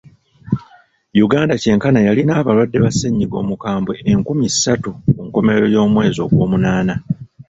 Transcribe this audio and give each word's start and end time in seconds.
Uganda 1.25 1.53
kyenkana 1.61 1.99
yalina 2.07 2.33
abalwadde 2.41 2.77
ba 2.83 2.91
ssennyiga 2.93 3.35
omukambwe 3.43 3.93
enkumi 4.11 4.45
ssatu 4.53 4.91
ku 5.15 5.21
nkomerero 5.27 5.65
y'omwezi 5.73 6.21
gw'omunaana. 6.29 6.93